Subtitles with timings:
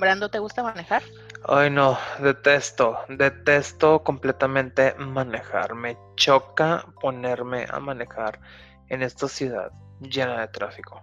[0.00, 1.02] Brando, ¿te gusta manejar?
[1.46, 5.74] Ay, no, detesto, detesto completamente manejar.
[5.74, 8.40] Me choca ponerme a manejar
[8.88, 11.02] en esta ciudad llena de tráfico.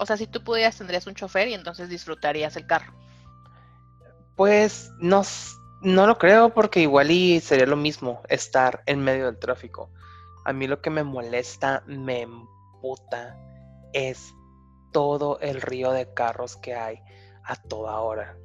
[0.00, 2.94] O sea, si tú pudieras, tendrías un chofer y entonces disfrutarías el carro.
[4.34, 5.22] Pues no,
[5.82, 9.90] no lo creo porque igual y sería lo mismo estar en medio del tráfico.
[10.46, 13.36] A mí lo que me molesta, me emputa,
[13.92, 14.32] es
[14.90, 16.98] todo el río de carros que hay
[17.44, 18.36] a toda hora.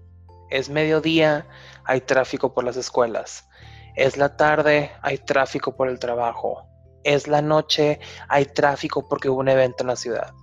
[0.50, 1.48] Es mediodía,
[1.84, 3.48] hay tráfico por las escuelas.
[3.96, 6.68] Es la tarde, hay tráfico por el trabajo.
[7.04, 10.34] Es la noche, hay tráfico porque hubo un evento en la ciudad.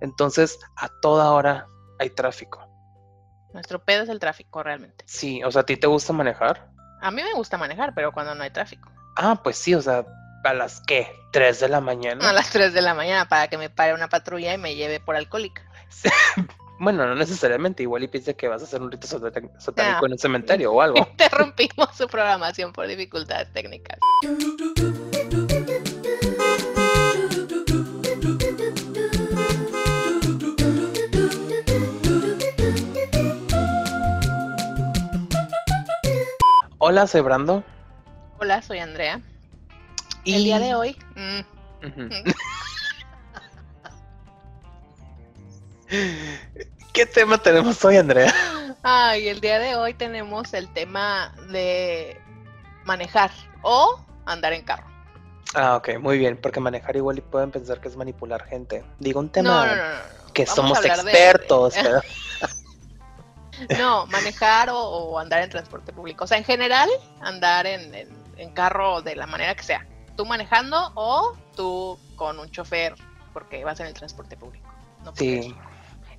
[0.00, 1.66] Entonces, a toda hora
[1.98, 2.66] hay tráfico.
[3.52, 5.04] Nuestro pedo es el tráfico realmente.
[5.06, 6.70] Sí, o sea, ¿a ti te gusta manejar?
[7.02, 8.90] A mí me gusta manejar, pero cuando no hay tráfico.
[9.16, 10.04] Ah, pues sí, o sea,
[10.44, 11.12] ¿a las qué?
[11.32, 12.28] ¿Tres de la mañana?
[12.28, 15.00] A las 3 de la mañana para que me pare una patrulla y me lleve
[15.00, 15.62] por alcohólica.
[16.80, 20.18] Bueno, no necesariamente, igual y piensa que vas a hacer un rito satánico en un
[20.18, 20.96] cementerio o algo.
[21.10, 23.98] Interrumpimos su programación por dificultades técnicas.
[36.78, 37.62] Hola, soy Brando.
[38.38, 39.20] Hola, soy Andrea.
[40.24, 40.32] Y...
[40.32, 40.96] El día de hoy.
[41.14, 41.40] mm.
[46.92, 48.32] ¿Qué tema tenemos hoy, Andrea?
[48.82, 52.20] Ay, el día de hoy tenemos el tema de
[52.84, 53.30] manejar
[53.62, 54.86] o andar en carro.
[55.54, 58.84] Ah, ok, muy bien, porque manejar igual y pueden pensar que es manipular gente.
[58.98, 59.94] Digo un tema No, no, no, no.
[60.26, 60.32] no.
[60.32, 62.00] que Vamos somos expertos, de- pero
[63.78, 66.24] No, manejar o, o andar en transporte público.
[66.24, 66.88] O sea, en general,
[67.20, 69.86] andar en, en- en carro de la manera que sea.
[70.16, 72.94] Tú manejando o tú con un chofer
[73.32, 74.68] porque vas en el transporte público.
[75.04, 75.54] No sí.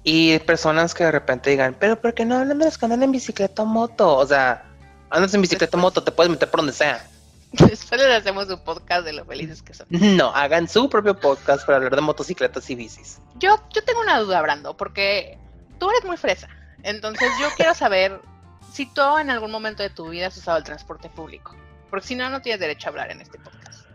[0.03, 3.03] Y personas que de repente digan, pero ¿por qué no hablan de los que andan
[3.03, 4.17] en bicicleta o moto?
[4.17, 4.63] O sea,
[5.09, 7.05] andas en bicicleta o moto, te puedes meter por donde sea.
[7.51, 9.85] Después les hacemos un podcast de lo felices que son.
[9.89, 13.19] No, hagan su propio podcast para hablar de motocicletas y bicis.
[13.35, 15.37] Yo, yo tengo una duda, Brando, porque
[15.77, 16.47] tú eres muy fresa.
[16.83, 18.21] Entonces yo quiero saber
[18.73, 21.55] si tú en algún momento de tu vida has usado el transporte público.
[21.89, 23.85] Porque si no, no tienes derecho a hablar en este podcast.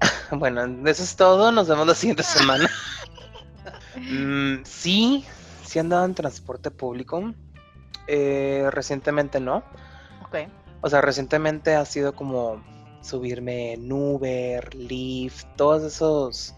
[0.30, 1.50] Bueno, eso es todo.
[1.50, 2.70] Nos vemos la siguiente semana.
[3.96, 5.26] Mm, sí,
[5.70, 7.32] sí he andado en transporte público.
[8.08, 9.58] Eh, recientemente no.
[10.26, 10.38] Ok.
[10.80, 12.60] O sea, recientemente ha sido como
[13.02, 16.56] subirme en Uber, Lyft, todos esos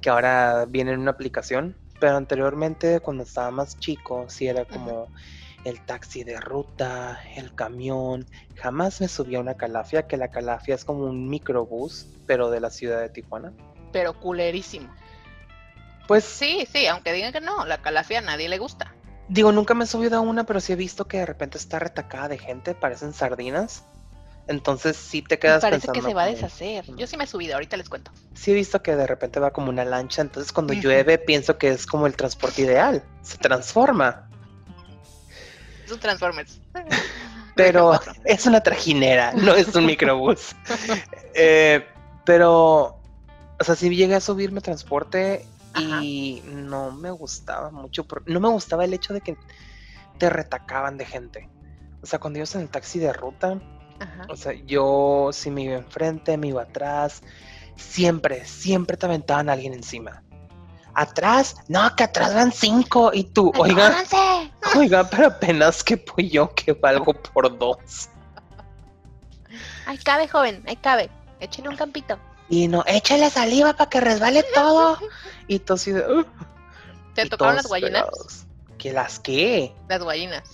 [0.00, 1.76] que ahora vienen en una aplicación.
[1.98, 5.08] Pero anteriormente, cuando estaba más chico, sí era como
[5.64, 8.26] el taxi de ruta, el camión.
[8.54, 12.60] Jamás me subí a una calafia, que la calafia es como un microbús, pero de
[12.60, 13.52] la ciudad de Tijuana.
[13.92, 14.94] Pero culerísimo.
[16.06, 18.94] Pues Sí, sí, aunque digan que no, la calafia a nadie le gusta.
[19.28, 21.78] Digo, nunca me he subido a una, pero sí he visto que de repente está
[21.78, 23.82] retacada de gente, parecen sardinas.
[24.48, 26.84] Entonces sí te Me quedas parece que se va a deshacer.
[26.96, 28.12] Yo sí me he subido, ahorita les cuento.
[28.34, 31.70] Sí he visto que de repente va como una lancha, entonces cuando llueve pienso que
[31.70, 34.28] es como el transporte ideal, se transforma.
[35.84, 36.60] Es un Transformers.
[37.56, 40.54] Pero es una trajinera, no es un microbús.
[41.38, 41.86] Eh,
[42.24, 42.98] pero,
[43.60, 44.62] o sea, sí llegué a subirme a
[45.82, 49.36] y no me gustaba mucho, por- no me gustaba el hecho de que
[50.18, 51.48] te retacaban de gente.
[52.02, 53.60] O sea, cuando ibas en el taxi de ruta,
[53.98, 54.26] Ajá.
[54.28, 57.22] O sea, yo si me iba enfrente, me iba atrás,
[57.76, 60.22] siempre, siempre te aventaban a alguien encima.
[60.94, 63.10] Atrás, no, que atrás van cinco.
[63.14, 63.96] Y tú, oiga,
[64.76, 68.08] oiga, pero apenas que pues yo que valgo por dos.
[69.86, 71.08] Ahí cabe, joven, ahí cabe.
[71.40, 72.18] Échale un campito.
[72.48, 74.98] Y no, échale saliva para que resbale todo.
[75.48, 76.24] Y tú así de,
[77.14, 78.02] ¿Te tocaron las guayinas?
[78.02, 78.46] pegados.
[78.78, 79.74] ¿Que las qué?
[79.88, 80.50] Las guayinas.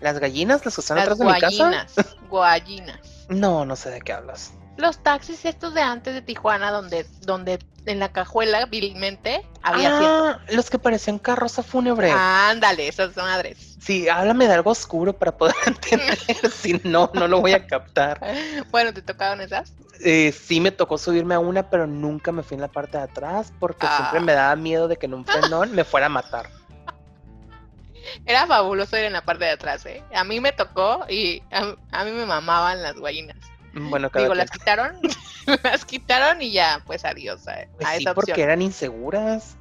[0.00, 1.86] ¿Las gallinas las que están Las atrás de mi casa?
[2.28, 2.98] Guayinas.
[3.28, 4.52] No, no sé de qué hablas.
[4.78, 10.40] Los taxis estos de antes de Tijuana, donde, donde en la cajuela vilmente había Ah,
[10.50, 12.10] los que parecían carroza fúnebre.
[12.10, 13.76] Ándale, esas madres.
[13.80, 16.18] Sí, háblame de algo oscuro para poder entender.
[16.52, 18.20] si no, no lo voy a captar.
[18.70, 19.72] Bueno, ¿te tocaron esas?
[20.04, 23.04] Eh, sí me tocó subirme a una, pero nunca me fui en la parte de
[23.04, 23.96] atrás porque Ah.
[23.96, 26.48] siempre me daba miedo de que en un frenón me fuera a matar.
[28.24, 30.02] Era fabuloso ir en la parte de atrás, ¿eh?
[30.14, 33.36] A mí me tocó y a, a mí me mamaban las guayinas.
[33.78, 34.38] Bueno, cada Digo, quien.
[34.38, 34.96] las quitaron,
[35.64, 38.48] las quitaron y ya, pues adiós a, Pues a sí, esa porque opción.
[38.48, 39.56] eran inseguras.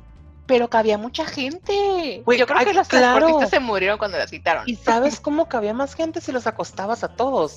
[0.46, 2.24] Pero que había mucha gente.
[2.26, 3.18] Yo creo ay, que los claro.
[3.18, 4.64] transportistas se murieron cuando las quitaron.
[4.66, 7.54] ¿Y sabes cómo cabía más gente si los acostabas a todos?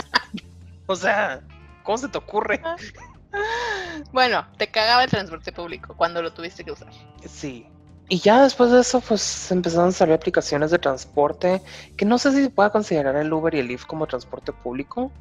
[0.86, 1.40] O sea,
[1.84, 2.60] ¿cómo se te ocurre?
[4.12, 6.88] Bueno, te cagaba el transporte público cuando lo tuviste que usar.
[7.28, 7.66] Sí.
[8.08, 11.62] y ya después de eso, pues empezaron a salir aplicaciones de transporte,
[11.96, 15.12] que no sé si se pueda considerar el Uber y el Lyft como transporte público.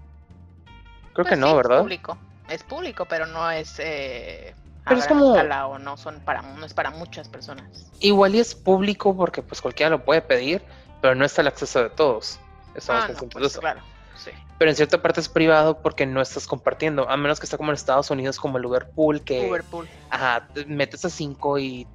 [1.13, 1.77] Creo Pues que no, sí, ¿verdad?
[1.77, 2.17] Es público,
[2.49, 4.53] es público, pero no es eh,
[4.85, 7.91] a Pero es gran como- escala o no son para no es para muchas personas.
[7.99, 10.63] Igual y es público porque pues cualquiera lo puede pedir,
[11.01, 12.39] pero no está el acceso de todos.
[12.75, 13.59] Estamos Ah, no, pues, eso.
[13.59, 13.81] claro,
[14.15, 14.31] sí.
[14.57, 17.71] Pero en cierta parte es privado porque no estás compartiendo, a menos que esté como
[17.71, 19.87] en Estados Unidos como el Uber Pool, que Uberpool.
[20.09, 21.87] ajá, te metes a cinco y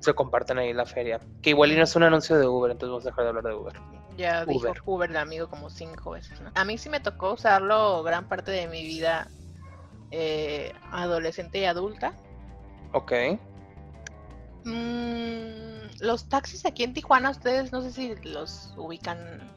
[0.00, 1.20] se comparten ahí la feria.
[1.42, 3.44] Que igual y no es un anuncio de Uber, entonces vamos a dejar de hablar
[3.44, 3.74] de Uber.
[4.16, 4.82] Ya dijo Uber.
[4.84, 6.40] Uber de amigo como cinco veces.
[6.40, 6.50] ¿no?
[6.54, 9.28] A mí sí me tocó usarlo gran parte de mi vida
[10.10, 12.14] eh, adolescente y adulta.
[12.92, 13.12] Ok.
[14.64, 19.50] Mm, los taxis aquí en Tijuana, ustedes no sé si los ubican,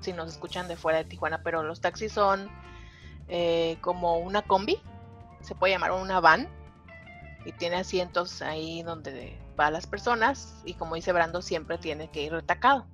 [0.00, 2.50] si nos escuchan de fuera de Tijuana, pero los taxis son
[3.28, 4.78] eh, como una combi,
[5.40, 6.48] se puede llamar una van,
[7.44, 12.22] y tiene asientos ahí donde van las personas, y como dice Brando, siempre tiene que
[12.22, 12.86] ir retacado.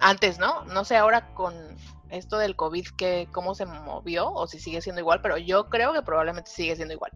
[0.00, 0.64] Antes, ¿no?
[0.66, 1.54] No sé ahora con
[2.10, 5.92] esto del COVID que cómo se movió o si sigue siendo igual, pero yo creo
[5.92, 7.12] que probablemente sigue siendo igual.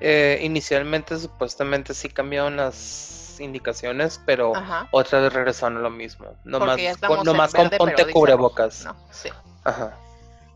[0.00, 4.88] Eh, inicialmente supuestamente sí cambiaron las indicaciones, pero Ajá.
[4.90, 6.26] otra vez regresaron a lo mismo.
[6.44, 8.84] Nomás, con, nomás con verde, ponte pero dice cubrebocas.
[8.84, 9.28] No, sí.
[9.64, 9.96] Ajá.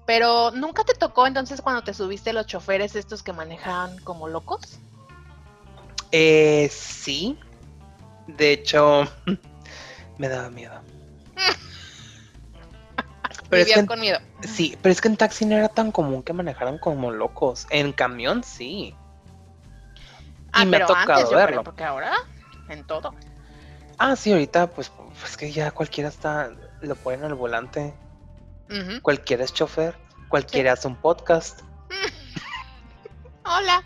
[0.04, 4.78] Pero nunca te tocó entonces cuando te subiste los choferes estos que manejaban como locos?
[6.12, 7.38] Eh, sí.
[8.26, 9.04] De hecho,
[10.18, 10.80] me daba miedo.
[13.48, 14.18] Pero es que en- con miedo.
[14.42, 17.66] Sí, pero es que en taxi no era tan común que manejaran como locos.
[17.70, 18.94] En camión sí.
[20.52, 21.48] Ah, me ha tocado antes yo verlo.
[21.48, 22.12] creo, porque ahora
[22.68, 23.14] en todo.
[23.98, 24.90] Ah, sí, ahorita pues,
[25.20, 26.50] pues que ya cualquiera está,
[26.80, 27.94] lo ponen al volante.
[29.02, 29.96] Cualquiera es chofer,
[30.28, 31.60] cualquiera hace un podcast.
[33.44, 33.82] Hola.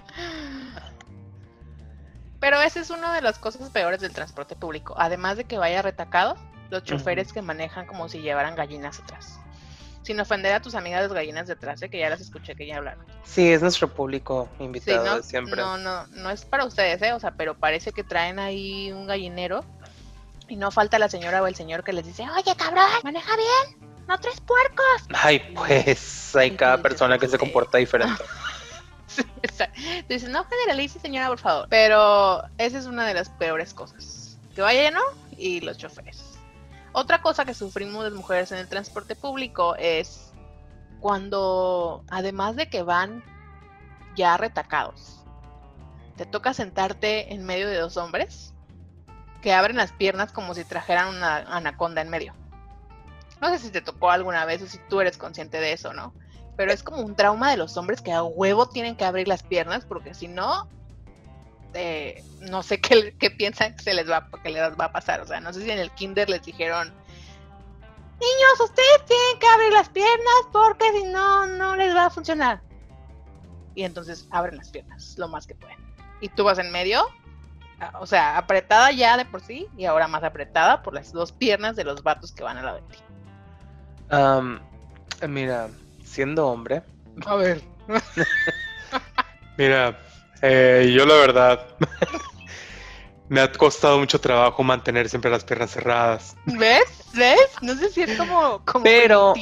[2.41, 4.95] Pero esa es una de las cosas peores del transporte público.
[4.97, 6.37] Además de que vaya retacado,
[6.71, 9.39] los choferes que manejan como si llevaran gallinas atrás.
[10.03, 12.67] Sin ofender a tus amigas las gallinas de atrás, eh, que ya las escuché que
[12.67, 13.05] ya hablaron.
[13.23, 15.57] Sí, es nuestro público Sí, invitado no, de siempre.
[15.57, 17.13] no, no, no es para ustedes, ¿eh?
[17.13, 19.63] O sea, pero parece que traen ahí un gallinero
[20.49, 23.91] y no falta la señora o el señor que les dice, oye, cabrón, maneja bien,
[24.09, 24.85] no tres puercos.
[25.13, 27.39] Ay, pues hay cada persona que se "Sí".
[27.39, 28.23] comporta diferente.
[29.11, 29.25] Sí.
[30.09, 31.67] Dices, no generalice, señora, por favor.
[31.69, 34.39] Pero esa es una de las peores cosas.
[34.55, 35.01] Que vaya lleno
[35.37, 36.23] y los choferes.
[36.93, 40.33] Otra cosa que sufrimos las mujeres en el transporte público es
[41.01, 43.23] cuando, además de que van
[44.17, 45.25] ya retacados,
[46.17, 48.55] te toca sentarte en medio de dos hombres
[49.41, 52.35] que abren las piernas como si trajeran una anaconda en medio.
[53.41, 56.13] No sé si te tocó alguna vez o si tú eres consciente de eso, ¿no?
[56.57, 59.43] Pero es como un trauma de los hombres que a huevo tienen que abrir las
[59.43, 60.69] piernas porque si no,
[61.75, 65.21] eh, no sé qué, qué piensan que se les va, que les va a pasar.
[65.21, 66.89] O sea, no sé si en el kinder les dijeron,
[68.21, 72.61] niños, ustedes tienen que abrir las piernas porque si no, no les va a funcionar.
[73.75, 75.79] Y entonces abren las piernas lo más que pueden.
[76.21, 77.07] Y tú vas en medio,
[77.99, 81.77] o sea, apretada ya de por sí y ahora más apretada por las dos piernas
[81.77, 82.99] de los vatos que van al lado de ti.
[84.11, 84.61] Am,
[85.29, 85.69] mira,
[86.05, 86.83] siendo hombre,
[87.27, 87.63] A ver.
[89.57, 89.99] Mira,
[90.43, 91.61] eh, yo la verdad
[93.29, 96.37] me ha costado mucho trabajo mantener siempre las piernas cerradas.
[96.47, 96.83] ¿Ves?
[97.15, 97.39] ¿Ves?
[97.63, 99.35] No sé si es como, como Pero,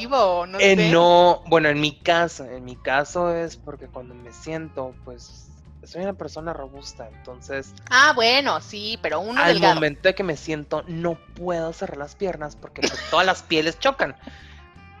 [0.47, 0.91] no eh, sé.
[0.91, 5.47] no, bueno, en mi caso, en mi caso es porque cuando me siento, pues
[5.83, 9.75] soy una persona robusta, entonces Ah, bueno, sí, pero uno al delgado.
[9.75, 13.79] momento de que me siento no puedo cerrar las piernas porque pues, todas las pieles
[13.79, 14.15] chocan.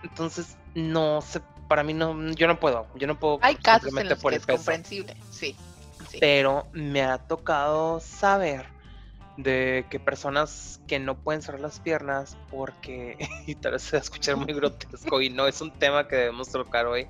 [0.03, 4.09] Entonces, no sé, para mí no, yo no puedo, yo no puedo Hay casos en
[4.09, 4.57] simplemente los por que es peso.
[4.57, 5.55] comprensible, sí.
[6.09, 6.17] Sí.
[6.19, 8.65] Pero me ha tocado saber
[9.37, 13.99] de que personas que no pueden cerrar las piernas porque, y tal vez se va
[13.99, 17.07] a escuchar muy grotesco y no es un tema que debemos tocar hoy,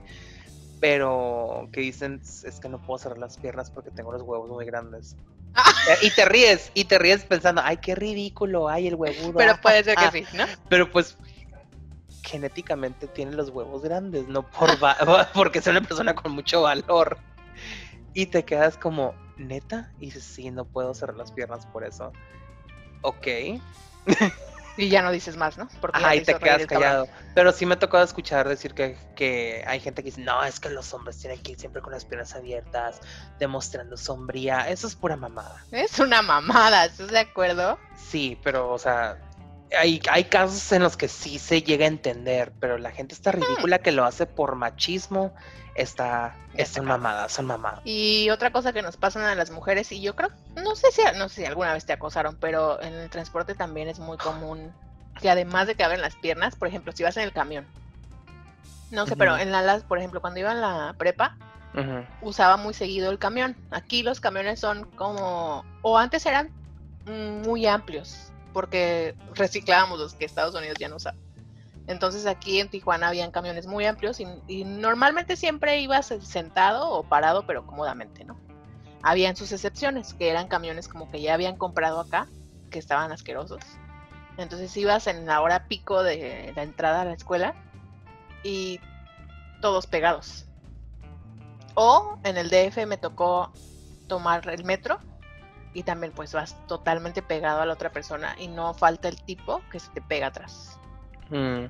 [0.80, 4.66] pero que dicen es que no puedo cerrar las piernas porque tengo los huevos muy
[4.66, 5.16] grandes.
[5.56, 5.74] Ah.
[5.90, 9.34] Eh, Y te ríes, y te ríes pensando, ay, qué ridículo, ay, el huevudo.
[9.38, 10.12] Pero ah, puede ser que ah".
[10.12, 10.46] sí, ¿no?
[10.70, 11.18] Pero pues
[12.22, 14.98] genéticamente tiene los huevos grandes, no por va-
[15.34, 17.18] porque soy una persona con mucho valor.
[18.14, 22.12] Y te quedas como, neta, y dices, sí, no puedo cerrar las piernas por eso.
[23.02, 23.28] Ok.
[24.78, 25.68] Y ya no dices más, ¿no?
[25.82, 26.68] Porque Ajá, y te quedas cabrón.
[26.68, 27.08] callado.
[27.36, 30.62] Pero sí me ha tocado escuchar decir que, que hay gente que dice, no, es
[30.62, 33.02] que los hombres tienen que ir siempre con las piernas abiertas,
[33.40, 34.70] demostrando sombría.
[34.70, 35.66] Eso es pura mamada.
[35.72, 37.78] Es una mamada, ¿estás de acuerdo?
[37.98, 39.20] Sí, pero, o sea,
[39.78, 43.32] hay, hay casos en los que sí se llega a entender, pero la gente está
[43.32, 45.34] ridícula que lo hace por machismo.
[45.76, 46.36] Está,
[46.66, 47.80] son mamadas, son mamadas.
[47.86, 51.02] Y otra cosa que nos pasan a las mujeres, y yo creo, no sé si,
[51.18, 54.74] no sé si alguna vez te acosaron, pero en el transporte también es muy común
[55.22, 57.68] que además de que abren las piernas, por ejemplo, si vas en el camión,
[58.90, 61.36] no sé, pero en la, las- por ejemplo, cuando iba en la prepa,
[62.22, 63.56] usaba muy seguido el camión.
[63.72, 66.52] Aquí los camiones son como, o antes eran
[67.06, 71.16] muy amplios, porque reciclábamos los que Estados Unidos ya no usa.
[71.88, 77.04] Entonces aquí en Tijuana habían camiones muy amplios y, y normalmente siempre ibas sentado o
[77.04, 78.40] parado, pero cómodamente, ¿no?
[79.02, 82.28] Habían sus excepciones, que eran camiones como que ya habían comprado acá,
[82.70, 83.62] que estaban asquerosos.
[84.38, 87.56] Entonces ibas en la hora pico de la entrada a la escuela
[88.44, 88.80] y
[89.62, 90.46] todos pegados.
[91.76, 93.52] O en el DF me tocó
[94.08, 95.00] tomar el metro
[95.74, 99.62] y también pues vas totalmente pegado a la otra persona y no falta el tipo
[99.72, 100.78] que se te pega atrás.
[101.30, 101.66] Mm.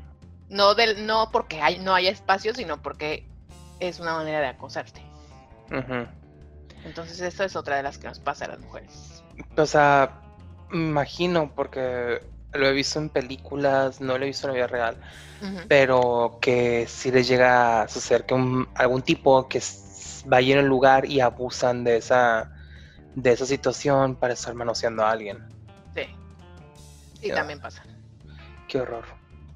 [0.49, 3.27] No del no porque hay, no haya espacio, sino porque
[3.79, 5.01] es una manera de acosarte.
[6.85, 9.23] Entonces eso es otra de las que nos pasa a las mujeres.
[9.55, 10.13] O sea,
[10.71, 12.21] imagino, porque
[12.53, 14.97] lo he visto en películas, no lo he visto en la vida real,
[15.67, 19.61] pero que si les llega a suceder que un- algún tipo que
[20.25, 22.51] vaya en el lugar y abusan de esa,
[23.21, 25.47] de esa situación para estar manoseando a alguien.
[25.93, 26.07] Sí.
[27.21, 27.83] Y también pasa.
[28.67, 29.05] Qué horror.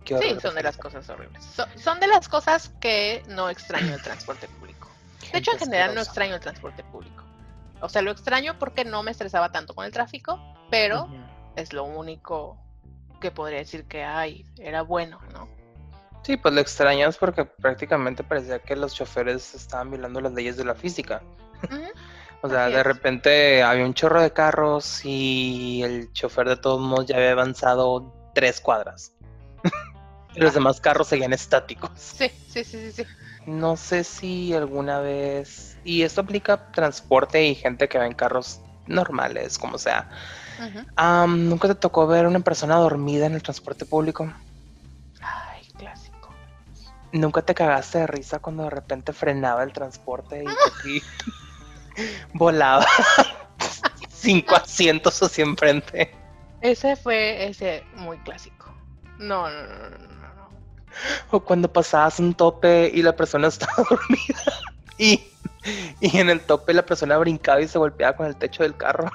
[0.03, 0.29] Qué horror.
[0.29, 1.43] Sí, son de las cosas horribles.
[1.43, 4.89] So- son de las cosas que no extraño el transporte público.
[5.31, 7.23] De hecho, en general no extraño el transporte público.
[7.81, 10.39] O sea, lo extraño porque no me estresaba tanto con el tráfico,
[10.69, 11.09] pero
[11.55, 12.57] es lo único
[13.21, 15.47] que podría decir que ay, era bueno, ¿no?
[16.23, 20.65] Sí, pues lo extrañas porque prácticamente parecía que los choferes estaban violando las leyes de
[20.65, 21.21] la física.
[22.45, 27.05] O sea, de repente había un chorro de carros y el chofer de todos modos
[27.05, 29.13] ya había avanzado tres cuadras.
[30.35, 31.91] y los demás carros seguían estáticos.
[31.95, 33.05] Sí, sí, sí, sí, sí.
[33.45, 35.77] No sé si alguna vez...
[35.85, 40.09] Y esto aplica transporte y gente que va en carros normales, como sea.
[40.97, 44.33] Am, ¿Nunca te tocó ver una persona dormida en el transporte público?
[45.21, 46.35] Ay, clásico.
[47.13, 51.01] ¿Nunca te cagaste de risa cuando de repente frenaba el transporte y
[52.33, 52.85] volaba
[54.09, 56.13] cinco asientos hacia enfrente?
[56.61, 58.73] Ese fue ese muy clásico.
[59.19, 60.49] No, no, no, no, no, no.
[61.31, 64.41] O cuando pasabas un tope y la persona estaba dormida
[64.97, 65.21] y,
[65.99, 69.11] y en el tope la persona brincaba y se golpeaba con el techo del carro.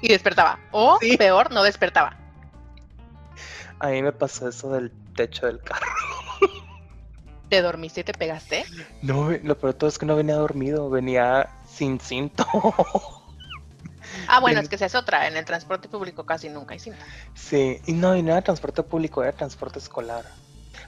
[0.00, 0.58] Y despertaba.
[0.72, 1.16] O Sí.
[1.16, 2.16] peor, no despertaba.
[3.78, 5.86] A mí me pasó eso del techo del carro.
[7.48, 8.64] ¿Te dormiste y te pegaste?
[9.02, 11.48] No, lo peor todo es que no venía dormido, venía
[11.82, 12.46] sin cinto.
[14.28, 15.26] Ah, bueno, es que esa es otra.
[15.26, 17.04] En el transporte público casi nunca hay cinta.
[17.34, 20.24] Sí, y no, y no era transporte público, era transporte escolar.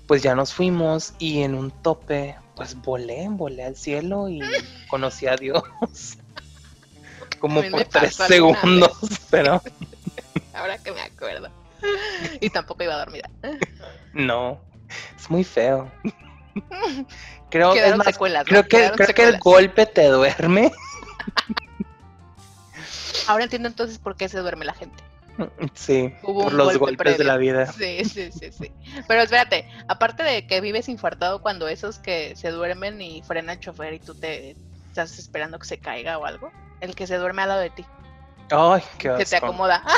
[0.07, 4.41] Pues ya nos fuimos y en un tope, pues volé, volé al cielo y
[4.89, 5.65] conocí a Dios.
[7.41, 8.93] Como A por tres segundos,
[9.31, 9.61] pero
[10.53, 11.51] Ahora que me acuerdo.
[12.41, 13.29] Y tampoco iba dormida.
[14.13, 14.61] no,
[15.19, 15.91] es muy feo.
[17.55, 18.43] Creo, es Quedaron más, secuelas.
[18.43, 18.49] ¿no?
[18.49, 20.73] creo que, creo que el golpe te duerme.
[23.29, 25.05] Ahora entiendo entonces por qué se duerme la gente.
[25.75, 27.73] Sí, Hubo por los golpe golpes de la vida.
[27.73, 28.73] Sí, sí, sí, sí.
[29.07, 33.61] Pero espérate, aparte de que vives infartado cuando esos que se duermen y frena el
[33.61, 34.57] chofer y tú te
[34.89, 37.87] estás esperando que se caiga o algo, el que se duerme al lado de ti,
[38.51, 39.81] Ay, qué que te acomoda.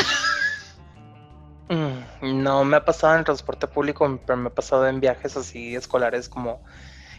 [1.69, 5.75] Mm, No me ha pasado en transporte público, pero me ha pasado en viajes así
[5.75, 6.61] escolares como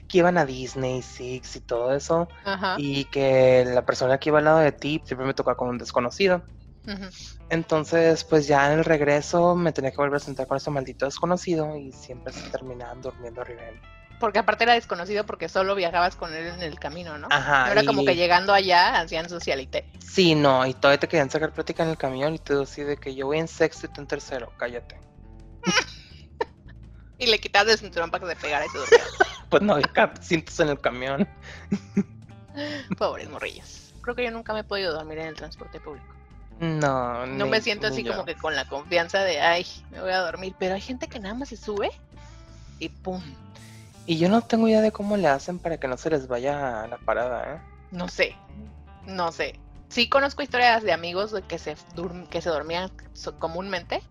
[0.07, 2.27] que iban a Disney, Six y todo eso.
[2.43, 2.75] Ajá.
[2.77, 5.77] Y que la persona que iba al lado de ti siempre me tocaba con un
[5.77, 6.43] desconocido.
[7.49, 11.05] Entonces, pues ya en el regreso me tenía que volver a sentar con ese maldito
[11.05, 13.79] desconocido y siempre se terminaban durmiendo arriba de mí.
[14.21, 17.27] Porque aparte era desconocido porque solo viajabas con él en el camino, ¿no?
[17.29, 17.65] Ajá.
[17.65, 19.85] No era como que llegando allá hacían socialité.
[19.99, 22.97] Sí, no, y todavía te querían sacar plática en el camión y tú así de
[22.97, 24.99] que yo voy en sexto y tú en tercero, cállate.
[27.19, 29.05] Y le quitabas el cinturón para que se pegara y se durmiera.
[29.49, 31.27] Pues no ca- cintos en el camión.
[32.97, 33.93] Pobres morrillos.
[34.01, 36.07] Creo que yo nunca me he podido dormir en el transporte público.
[36.59, 40.11] No, No ni- me siento así como que con la confianza de, ay, me voy
[40.11, 40.55] a dormir.
[40.57, 41.91] Pero hay gente que nada más se sube
[42.79, 43.21] y pum.
[44.05, 46.83] Y yo no tengo idea de cómo le hacen para que no se les vaya
[46.83, 47.61] a la parada, ¿eh?
[47.91, 48.35] No sé,
[49.05, 49.59] no sé.
[49.89, 51.75] Sí conozco historias de amigos de que se,
[52.29, 52.91] que se dormían
[53.39, 54.01] comúnmente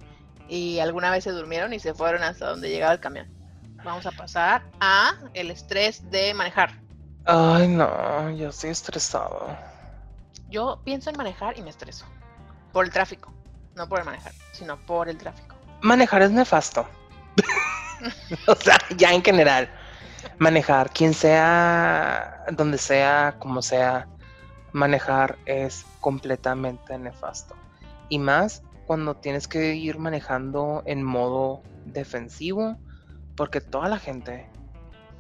[0.49, 3.27] y alguna vez se durmieron y se fueron hasta donde llegaba el camión.
[3.87, 6.73] Vamos a pasar a el estrés de manejar.
[7.25, 9.57] Ay, no, yo estoy estresado.
[10.51, 12.05] Yo pienso en manejar y me estreso.
[12.73, 13.33] Por el tráfico.
[13.77, 15.55] No por el manejar, sino por el tráfico.
[15.83, 16.85] manejar es nefasto.
[18.49, 19.71] o sea, ya en general.
[20.39, 24.09] Manejar, quien sea, donde sea, como sea,
[24.73, 27.55] manejar es completamente nefasto.
[28.09, 32.77] Y más cuando tienes que ir manejando en modo defensivo,
[33.37, 34.47] porque toda la gente,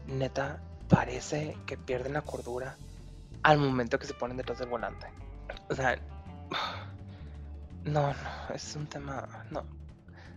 [0.06, 2.76] neta, parece que pierden la cordura
[3.42, 5.06] al momento que se ponen detrás del volante.
[5.68, 5.96] O sea,
[7.84, 9.64] no, no, es un tema, no.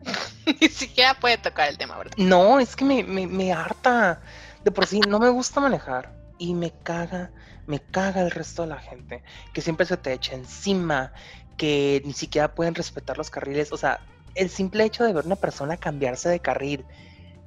[0.62, 2.13] Ni siquiera puede tocar el tema, ¿verdad?
[2.17, 4.21] No, es que me, me, me harta.
[4.63, 7.31] De por sí, no me gusta manejar y me caga,
[7.65, 11.13] me caga el resto de la gente, que siempre se te echa encima,
[11.57, 13.71] que ni siquiera pueden respetar los carriles.
[13.71, 14.01] O sea,
[14.36, 16.86] el simple hecho de ver una persona cambiarse de carril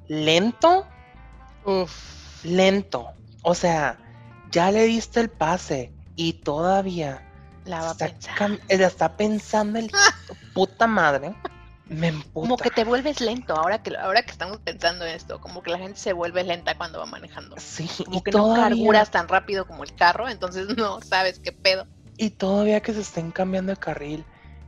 [0.07, 0.85] lento,
[1.65, 2.43] Uf.
[2.45, 3.09] lento.
[3.43, 3.99] O sea,
[4.51, 7.23] ya le diste el pase y todavía
[7.65, 8.35] La va a está, pensar.
[8.37, 9.91] cam- eh, está pensando el
[10.53, 11.33] puta madre.
[11.85, 12.47] Me emputa.
[12.47, 15.71] Como que te vuelves lento ahora que ahora que estamos pensando en esto, como que
[15.71, 17.55] la gente se vuelve lenta cuando va manejando.
[17.57, 21.39] Sí, Como y que no todavía, carburas tan rápido como el carro, entonces no sabes
[21.39, 21.87] qué pedo.
[22.17, 24.25] y todavía que se estén cambiando de carril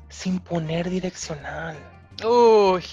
[0.09, 1.77] sin poner direccional.
[2.23, 2.83] Uy,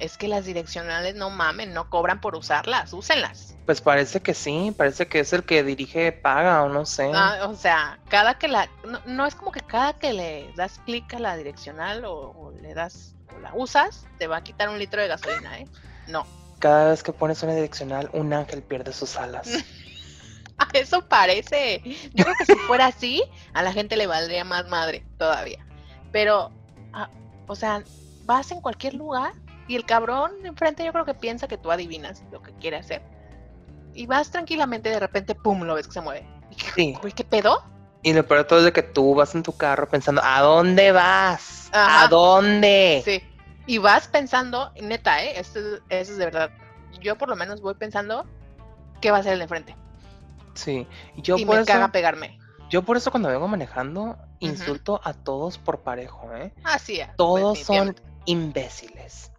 [0.00, 3.54] es que las direccionales no mamen, no cobran por usarlas, úsenlas.
[3.66, 7.10] Pues parece que sí, parece que es el que dirige paga o no sé.
[7.14, 10.80] Ah, o sea, cada que la no, no es como que cada que le das
[10.84, 14.68] clic a la direccional o, o le das o la usas, te va a quitar
[14.70, 15.68] un litro de gasolina, ¿eh?
[16.08, 16.26] No.
[16.58, 19.48] Cada vez que pones una direccional, un ángel pierde sus alas.
[20.72, 21.82] Eso parece.
[22.14, 23.22] Yo creo que si fuera así,
[23.54, 25.64] a la gente le valdría más madre todavía.
[26.12, 26.50] Pero,
[26.92, 27.08] ah,
[27.46, 27.82] o sea,
[28.24, 29.32] vas en cualquier lugar
[29.70, 33.02] y el cabrón enfrente yo creo que piensa que tú adivinas lo que quiere hacer.
[33.94, 36.26] Y vas tranquilamente, de repente, pum, lo ves que se mueve.
[36.50, 36.98] Y Sí.
[37.00, 37.62] güey, ¿qué pedo?
[38.02, 40.40] Y lo peor de todo es de que tú vas en tu carro pensando, ¿a
[40.40, 41.68] dónde vas?
[41.72, 42.02] Ajá.
[42.02, 43.00] ¿A dónde?
[43.04, 43.22] Sí.
[43.66, 45.38] Y vas pensando, neta, ¿eh?
[45.38, 46.50] Eso es de verdad.
[47.00, 48.26] Yo por lo menos voy pensando
[49.00, 49.76] qué va a ser el de enfrente.
[50.54, 50.84] Sí.
[51.18, 52.40] Yo y por me eso, caga pegarme.
[52.70, 56.52] yo por eso cuando vengo manejando, insulto a todos por parejo, ¿eh?
[56.64, 57.14] Así es.
[57.14, 59.30] Todos son imbéciles.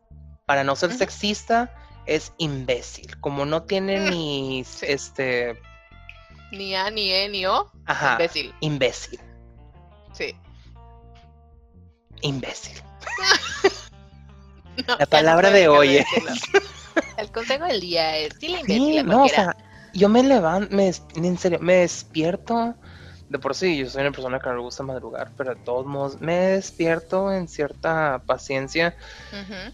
[0.51, 1.73] Para no ser sexista,
[2.05, 3.17] es imbécil.
[3.21, 4.85] Como no tiene Mm, ni sí.
[4.89, 5.57] este.
[6.51, 7.71] Ni A, ni E, ni O.
[7.85, 8.11] Ajá.
[8.15, 8.53] Imbécil.
[8.59, 9.19] Imbécil.
[10.11, 10.35] Sí.
[12.21, 12.81] Imbécil.
[14.87, 16.31] No, La no palabra de hoy es- decirlo.
[17.17, 19.55] El consejo del día es dile imbécil Sí, no, o sea,
[19.93, 22.75] yo me levanto, me, en serio, me despierto.
[23.29, 25.85] De por sí, yo soy una persona que no le gusta madrugar, pero de todos
[25.85, 28.95] modos me despierto en cierta paciencia.
[29.31, 29.73] Ujú.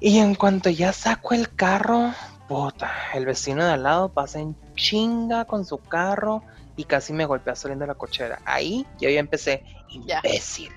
[0.00, 2.12] Y en cuanto ya saco el carro,
[2.48, 6.42] puta, el vecino de al lado pasa en chinga con su carro
[6.76, 8.38] y casi me golpea saliendo de la cochera.
[8.44, 9.64] Ahí yo ya empecé,
[10.04, 10.18] Ya.
[10.22, 10.72] imbécil.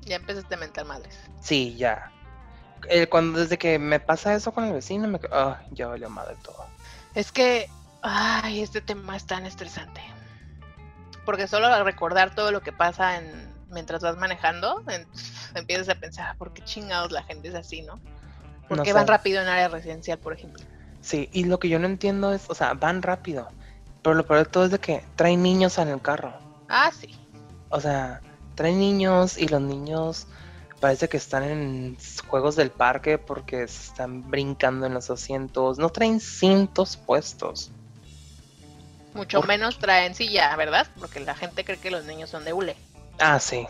[0.00, 1.16] Ya empezaste a mentar madres.
[1.40, 2.10] Sí, ya.
[3.10, 6.66] Cuando desde que me pasa eso con el vecino, me ah, ya valió madre todo.
[7.14, 7.68] Es que,
[8.02, 10.00] ay, este tema es tan estresante.
[11.24, 15.06] Porque solo al recordar todo lo que pasa en, mientras vas manejando, en-
[15.54, 18.00] empiezas a pensar, ¿por qué chingados la gente es así, no?
[18.68, 20.62] ¿Por No van rápido en área residencial, por ejemplo?
[21.00, 23.48] Sí, y lo que yo no entiendo es, o sea, van rápido,
[24.02, 26.32] pero lo peor de todo es de que traen niños en el carro.
[26.68, 27.14] Ah, sí.
[27.70, 28.20] O sea,
[28.54, 30.26] traen niños y los niños
[30.80, 31.96] parece que están en
[32.26, 35.78] juegos del parque porque se están brincando en los asientos.
[35.78, 37.70] No traen cintos puestos.
[39.14, 40.86] Mucho ¿Por menos traen silla, ¿verdad?
[40.98, 42.76] Porque la gente cree que los niños son de hule.
[43.20, 43.66] Ah, sí.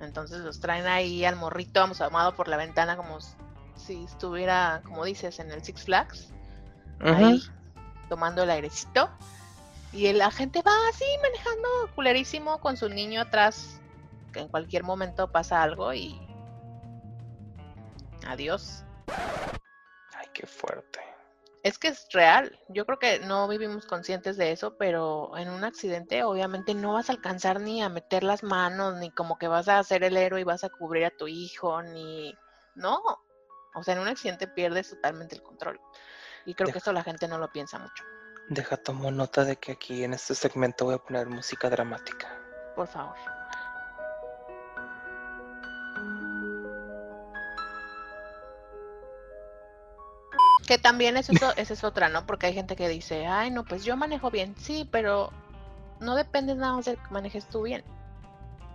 [0.00, 3.18] Entonces los traen ahí al morrito asomado por la ventana como
[3.88, 6.30] si estuviera, como dices, en el Six Flags,
[7.00, 7.42] ahí
[8.10, 9.10] tomando el airecito.
[9.92, 13.80] Y la gente va así manejando culerísimo con su niño atrás,
[14.32, 16.20] que en cualquier momento pasa algo y...
[18.26, 18.84] Adiós.
[20.14, 21.00] Ay, qué fuerte.
[21.62, 22.58] Es que es real.
[22.68, 27.08] Yo creo que no vivimos conscientes de eso, pero en un accidente obviamente no vas
[27.08, 30.42] a alcanzar ni a meter las manos, ni como que vas a hacer el héroe
[30.42, 32.36] y vas a cubrir a tu hijo, ni...
[32.74, 33.00] No.
[33.74, 35.80] O sea, en un accidente pierdes totalmente el control.
[36.46, 38.04] Y creo que eso la gente no lo piensa mucho.
[38.48, 42.28] Deja, tomo nota de que aquí en este segmento voy a poner música dramática.
[42.74, 43.14] Por favor.
[50.66, 52.26] Que también es eso, esa es otra, ¿no?
[52.26, 54.54] Porque hay gente que dice, ay, no, pues yo manejo bien.
[54.56, 55.30] Sí, pero
[56.00, 57.84] no dependes nada más de que manejes tú bien.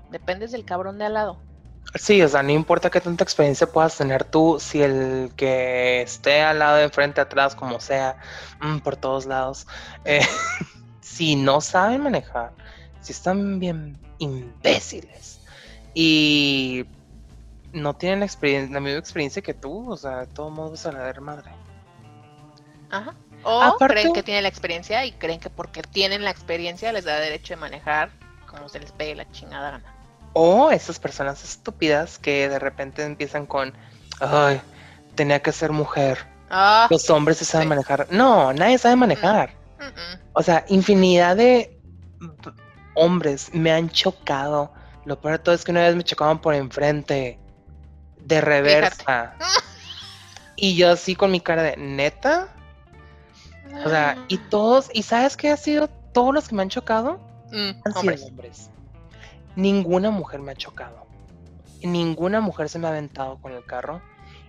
[0.10, 1.40] Dependes del cabrón de al lado.
[1.96, 6.42] Sí, o sea, no importa qué tanta experiencia puedas tener tú, si el que esté
[6.42, 8.18] al lado, de frente, atrás, como sea,
[8.62, 9.68] mm, por todos lados,
[10.04, 10.22] eh,
[11.02, 12.54] si no saben manejar,
[13.00, 15.42] si están bien imbéciles
[15.94, 16.86] y
[17.74, 20.92] no tienen la, experiencia, la misma experiencia que tú, o sea, de todos modos a
[20.92, 21.52] la de madre.
[22.90, 23.14] Ajá.
[23.44, 27.04] O Aparte- creen que tienen la experiencia y creen que porque tienen la experiencia les
[27.06, 28.12] da derecho de manejar
[28.48, 29.93] como se les pegue la chingada gana.
[30.34, 33.74] O esas personas estúpidas que de repente empiezan con,
[34.20, 34.62] ay,
[35.16, 36.26] tenía que ser mujer.
[36.50, 37.70] Ah, Los hombres se saben Sí.
[37.70, 38.08] manejar.
[38.12, 39.56] No, nadie sabe manejar.
[39.80, 40.20] mm, mm.
[40.34, 41.80] O sea, infinidad de
[42.96, 44.72] hombres me han chocado.
[45.06, 47.40] Lo peor de todo es que una vez me chocaban por enfrente,
[48.18, 49.36] de reversa.
[50.56, 52.48] Y yo así con mi cara de neta.
[53.86, 55.88] O sea, y todos, ¿y sabes qué ha sido?
[56.14, 57.20] Todos los que me han chocado
[57.52, 58.70] Mm, han sido hombres.
[59.56, 61.08] Ninguna mujer me ha chocado.
[61.82, 64.02] Ninguna mujer se me ha aventado con el carro.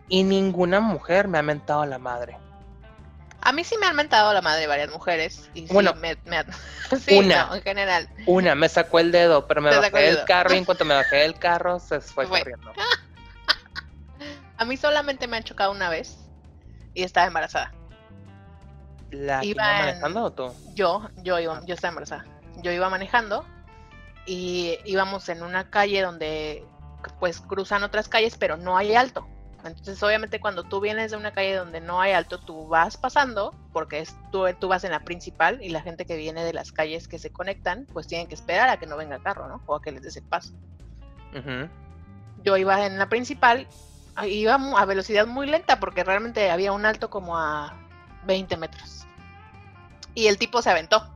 [0.08, 2.36] Y ninguna mujer me ha mentado a la madre.
[3.40, 5.50] A mí sí me han mentado la madre varias mujeres.
[5.54, 6.44] Y sí Bueno, me, me
[7.00, 7.46] sí, una.
[7.48, 8.08] no, en general.
[8.26, 10.94] Una, me sacó el dedo, pero me Te bajé del carro y en cuanto me
[10.94, 12.38] bajé del carro se fue Fue.
[12.38, 12.72] corriendo.
[14.56, 16.16] A mí solamente me han chocado una vez
[16.94, 17.72] y estaba embarazada.
[19.10, 20.54] ¿La Iba en- manejando o tú?
[20.74, 22.24] Yo, yo iba, yo estaba embarazada.
[22.62, 23.44] Yo iba manejando
[24.26, 26.66] y íbamos en una calle donde
[27.20, 29.26] pues cruzan otras calles, pero no hay alto.
[29.64, 33.54] Entonces, obviamente, cuando tú vienes de una calle donde no hay alto, tú vas pasando,
[33.72, 36.70] porque es, tú, tú vas en la principal y la gente que viene de las
[36.70, 39.62] calles que se conectan, pues tienen que esperar a que no venga el carro, ¿no?
[39.64, 40.52] O a que les des el paso.
[42.42, 43.66] Yo iba en la principal,
[44.16, 47.74] ah, iba a velocidad muy lenta, porque realmente había un alto como a
[48.26, 49.06] 20 metros.
[50.14, 51.10] Y el tipo se aventó.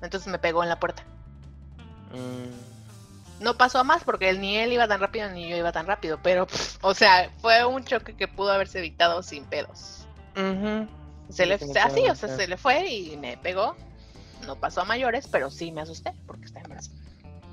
[0.00, 1.04] Entonces me pegó en la puerta.
[2.10, 5.86] Mm, No pasó a más porque ni él iba tan rápido ni yo iba tan
[5.86, 10.06] rápido, pero, pff, o sea, fue un choque que pudo haberse evitado sin pedos.
[11.30, 13.76] Se le, así, o sea, se le fue y me pegó.
[14.46, 16.96] No pasó a mayores, pero sí me asusté porque está embarazada.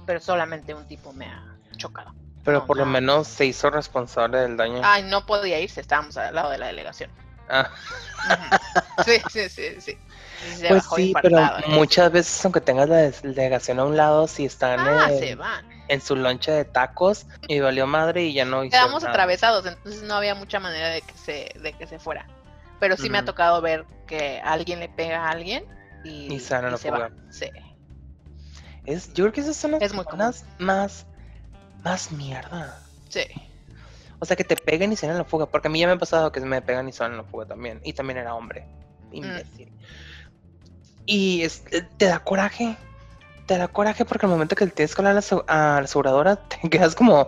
[0.06, 2.14] Pero solamente un tipo me ha chocado.
[2.44, 2.92] Pero No, por lo no.
[2.92, 4.82] menos se hizo responsable del daño.
[4.84, 7.12] Ay, no podía irse, estábamos al lado de la delegación.
[7.50, 7.70] Ah.
[9.06, 9.98] Sí, sí, sí, sí.
[10.52, 11.50] Y se pues sí, pero ¿eh?
[11.68, 15.66] muchas veces, aunque tengas la delegación a un lado, si están Ah, en, se van.
[15.88, 19.14] en su loncha de tacos y valió madre y ya no Quedamos nada.
[19.14, 22.28] atravesados, entonces no había mucha manera de que se, de que se fuera.
[22.80, 25.66] Pero sí me ha tocado ver que alguien le pega a alguien
[26.04, 27.10] y, Y la se va.
[27.32, 27.50] Sí.
[28.86, 30.06] Es, yo creo que esas son las Es muy
[30.60, 31.06] más,
[31.84, 32.80] más mierda.
[33.10, 33.26] Sí.
[34.20, 35.46] O sea, que te peguen y se den a la fuga.
[35.46, 37.46] Porque a mí ya me ha pasado que me pegan y se a la fuga
[37.46, 37.80] también.
[37.84, 38.66] Y también era hombre.
[39.12, 39.72] Imbécil.
[41.06, 42.76] Y es- eh, te da coraje.
[43.46, 45.56] Te da coraje porque al momento que le tienes que hablar a la, asu- a
[45.80, 47.28] la aseguradora, te quedas como.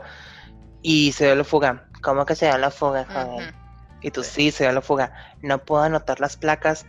[0.82, 1.86] Y se dio la fuga.
[2.02, 3.54] ¿Cómo que se dio la fuga, joven?
[4.02, 5.12] Y tú sí, se dio la fuga.
[5.41, 6.86] No puedo anotar las placas.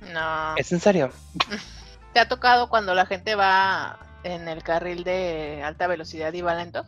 [0.00, 0.56] No.
[0.56, 1.10] ¿Es en serio?
[2.14, 6.54] ¿Te ha tocado cuando la gente va en el carril de alta velocidad y va
[6.54, 6.86] lento?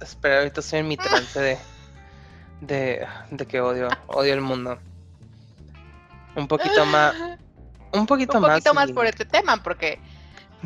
[0.00, 1.58] Espera, ahorita estoy en mi trance de,
[2.60, 4.78] de, de que odio, odio el mundo.
[6.34, 7.14] Un poquito más,
[7.92, 8.50] un poquito Un más.
[8.52, 9.98] poquito más por este tema, porque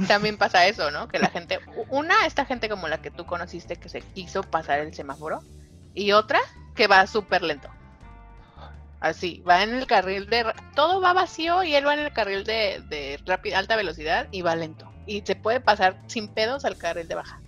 [0.09, 1.09] también pasa eso, ¿no?
[1.09, 4.81] Que la gente, una, esta gente como la que tú conociste que se quiso pasar
[4.81, 5.43] el semáforo,
[5.95, 6.41] y otra
[6.75, 7.69] que va súper lento.
[9.01, 10.53] Así, va en el carril de...
[10.75, 14.43] Todo va vacío y él va en el carril de, de rápida, alta velocidad y
[14.43, 14.93] va lento.
[15.07, 17.41] Y se puede pasar sin pedos al carril de baja.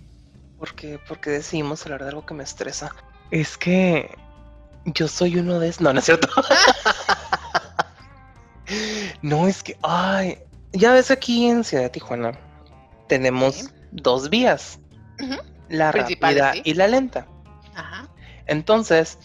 [0.63, 2.95] Porque, porque decidimos hablar de algo que me estresa.
[3.31, 4.17] Es que
[4.85, 5.81] yo soy uno de esos.
[5.81, 6.29] No, no es cierto.
[9.21, 10.37] no, es que, ay,
[10.71, 12.31] ya ves aquí en Ciudad de Tijuana
[13.09, 13.67] tenemos Sí.
[13.91, 14.79] dos vías.
[15.67, 16.61] La rápida sí.
[16.63, 17.27] y la lenta.
[17.75, 18.07] Ajá.
[18.45, 19.19] Entonces,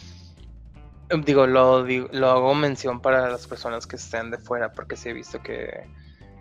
[1.24, 5.10] digo lo, digo- lo hago mención para las personas que estén de fuera, porque sí
[5.10, 5.88] he visto que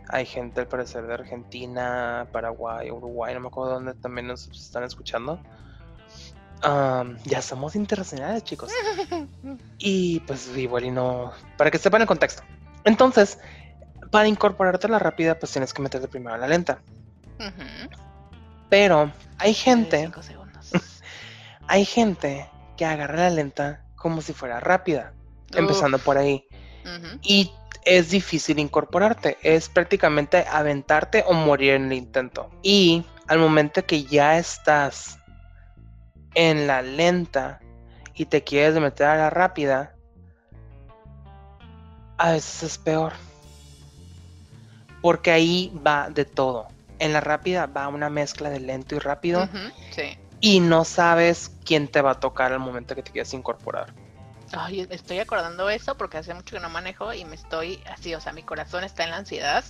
[0.09, 4.83] hay gente al parecer de Argentina, Paraguay, Uruguay, no me acuerdo dónde también nos están
[4.83, 5.39] escuchando.
[6.61, 8.71] Am, ya somos internacionales, chicos.
[9.77, 12.43] Y pues igual y no, para que sepan el contexto.
[12.83, 13.39] Entonces,
[14.11, 16.81] para incorporarte a la rápida, pues tienes que meterte primero a la lenta.
[18.69, 20.71] Pero hay gente, Cinco segundos.
[21.67, 25.13] hay gente que agarra la lenta como si fuera rápida,
[25.53, 26.46] empezando por ahí.
[27.21, 27.51] Y
[27.85, 32.49] es difícil incorporarte, es prácticamente aventarte o morir en el intento.
[32.61, 35.19] Y al momento que ya estás
[36.33, 37.59] en la lenta
[38.13, 39.95] y te quieres meter a la rápida,
[42.17, 43.13] a veces es peor.
[45.01, 46.67] Porque ahí va de todo.
[46.99, 49.47] En la rápida va una mezcla de lento y rápido
[49.91, 50.17] Sí.
[50.41, 53.93] y no sabes quién te va a tocar al momento que te quieres incorporar.
[54.53, 58.21] Ay, estoy acordando eso porque hace mucho que no manejo y me estoy así, o
[58.21, 59.63] sea, mi corazón está en la ansiedad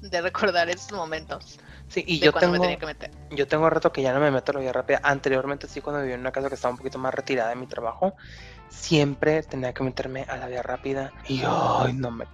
[0.00, 1.58] de recordar esos momentos.
[1.88, 3.10] Sí, y yo tengo, me tenía que meter.
[3.30, 5.00] yo tengo rato que ya no me meto a la vía rápida.
[5.02, 7.66] Anteriormente sí, cuando vivía en una casa que estaba un poquito más retirada de mi
[7.66, 8.14] trabajo,
[8.68, 11.12] siempre tenía que meterme a la vía rápida.
[11.26, 12.26] Y ay, no me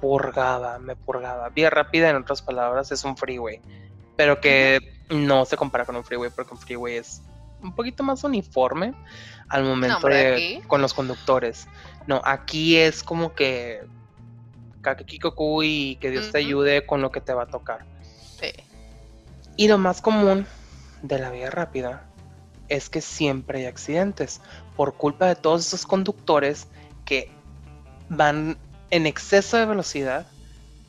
[0.00, 1.48] purgaba, me purgaba.
[1.50, 3.60] Vía rápida, en otras palabras, es un freeway.
[4.16, 4.78] Pero que
[5.10, 7.22] no se compara con un freeway, porque un freeway es
[7.62, 8.94] un poquito más uniforme
[9.48, 10.62] al momento de aquí.
[10.66, 11.66] con los conductores.
[12.06, 13.82] No, aquí es como que
[14.80, 17.84] kakekikoku y que Dios te ayude con lo que te va a tocar.
[18.40, 18.52] Sí.
[19.56, 20.46] Y lo más común
[21.02, 22.04] de la vía rápida
[22.68, 24.40] es que siempre hay accidentes
[24.76, 26.66] por culpa de todos esos conductores
[27.04, 27.30] que
[28.08, 28.56] van
[28.90, 30.26] en exceso de velocidad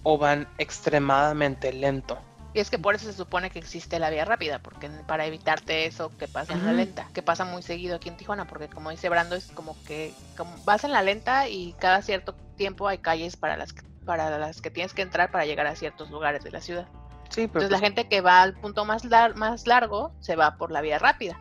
[0.03, 2.19] o van extremadamente lento.
[2.55, 5.87] Y es que por eso se supone que existe la vía rápida, porque para evitarte
[5.87, 8.91] eso que pasa en la lenta, que pasa muy seguido aquí en Tijuana, porque como
[8.91, 12.99] dice Brando, es como que como vas en la lenta y cada cierto tiempo hay
[12.99, 16.43] calles para las, que- para las que tienes que entrar para llegar a ciertos lugares
[16.43, 16.87] de la ciudad.
[17.29, 20.35] Sí, pero, Entonces la pues, gente que va al punto más, lar- más largo se
[20.35, 21.39] va por la vía rápida.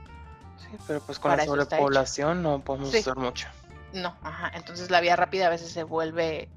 [0.57, 2.98] sí, pero pues con para la sobrepoblación no podemos Sí.
[2.98, 3.48] hacer mucho.
[3.92, 4.51] No, ajá.
[4.55, 6.48] Entonces la vía rápida a veces se vuelve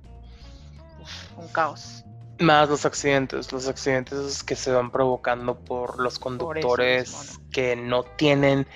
[1.01, 2.05] uf, un caos.
[2.39, 8.67] Más los accidentes, los accidentes que se van provocando por los conductores que no tienen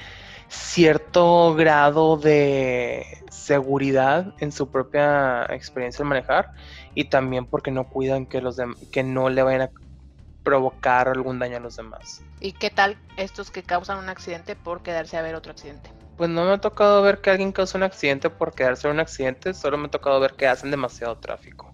[0.47, 6.49] cierto grado de seguridad en su propia experiencia al manejar
[6.95, 8.57] y también porque no cuidan que los
[8.91, 9.71] que no le vayan a
[10.43, 12.23] provocar algún daño a los demás.
[12.39, 15.91] ¿Y qué tal estos que causan un accidente por quedarse a ver otro accidente?
[16.17, 18.99] Pues no me ha tocado ver que alguien cause un accidente por quedarse en un
[18.99, 21.73] accidente, solo me ha tocado ver que hacen demasiado tráfico.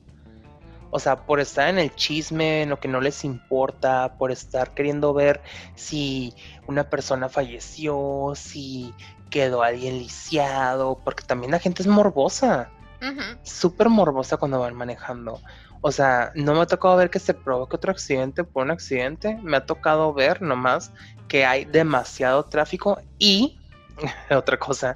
[0.95, 4.73] O sea, por estar en el chisme, en lo que no les importa, por estar
[4.73, 5.41] queriendo ver
[5.75, 6.34] si
[6.67, 8.93] una persona falleció, si
[9.29, 13.38] quedó alguien lisiado, porque también la gente es morbosa, Ujú.
[13.43, 15.41] súper morbosa cuando van manejando.
[15.81, 19.38] O sea, no me ha tocado ver que se provoque otro accidente por un accidente,
[19.43, 20.93] me ha tocado ver nomás
[21.27, 23.60] que hay demasiado tráfico y,
[24.31, 24.95] otra cosa,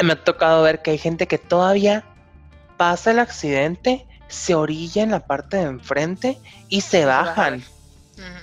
[0.00, 2.04] me ha tocado ver que hay gente que todavía
[2.76, 7.30] pasa el accidente, se orilla en la parte de enfrente y se se baja.
[7.30, 7.64] bajan.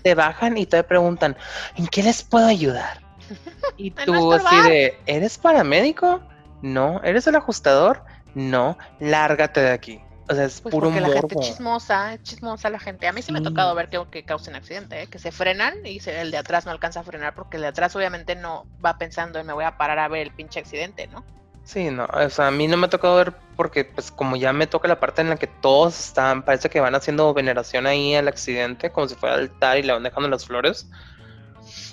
[0.03, 1.35] Se bajan y te preguntan,
[1.75, 3.01] ¿en qué les puedo ayudar?
[3.77, 6.21] Y tú así de, ¿eres paramédico?
[6.61, 7.01] No.
[7.03, 8.03] ¿Eres el ajustador?
[8.35, 8.77] No.
[8.99, 10.01] Lárgate de aquí.
[10.27, 13.07] O sea, es Pues puro porque la gente es chismosa, es chismosa la gente.
[13.07, 15.07] A mí sí, me ha tocado ver que, que causen accidente, ¿eh?
[15.07, 17.69] que se frenan y se- el de atrás no alcanza a frenar porque el de
[17.69, 21.07] atrás obviamente no va pensando en me voy a parar a ver el pinche accidente,
[21.07, 21.23] ¿no?
[21.69, 24.51] Sí, no, o sea, a mí no me ha tocado ver porque pues como ya
[24.53, 28.15] me toca la parte en la que todos están, parece que van haciendo veneración ahí
[28.15, 30.89] al accidente, como si fuera altar y le van dejando las flores.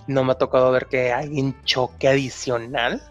[0.06, 3.02] No me ha tocado ver que hay un choque adicional.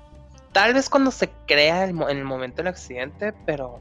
[0.54, 3.80] Tal vez cuando se crea el en el momento del accidente, pero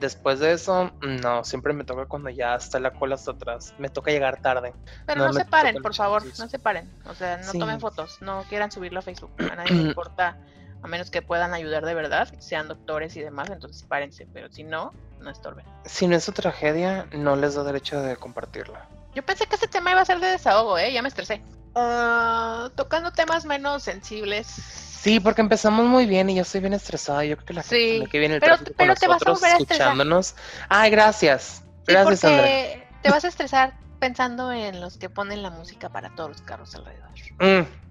[0.00, 3.74] después de eso, no, siempre me toca cuando ya está la cola hasta atrás.
[3.76, 4.72] Me toca llegar tarde.
[5.04, 6.90] Pero No no, se paren, por favor, no se paren.
[7.04, 7.58] O sea, no Sí.
[7.58, 9.32] tomen fotos, no quieran subirlo a Facebook.
[9.52, 10.38] A nadie le importa,
[10.82, 14.26] a menos que puedan ayudar de verdad, sean doctores y demás, entonces párense.
[14.32, 15.64] Pero si no, no estorben.
[15.84, 18.86] Si no es su tragedia, no les da derecho de compartirla.
[19.14, 20.92] Yo pensé que este tema iba a ser de desahogo, ¿eh?
[20.92, 21.42] Ya me estresé.
[21.74, 24.46] Ah, tocando temas menos sensibles.
[24.46, 27.24] Sí, porque empezamos muy bien y yo estoy bien estresada.
[27.24, 30.34] Yo creo que la Sí, gente que viene el pero- con te nosotros, a escuchándonos.
[30.68, 31.62] Ay, gracias.
[31.86, 36.14] Sí, Gracias, porque te vas a estresar pensando en los que ponen la música para
[36.14, 37.08] todos los carros alrededor.
[37.38, 37.85] Mm.